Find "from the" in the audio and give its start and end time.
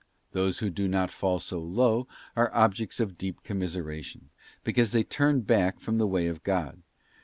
5.79-6.07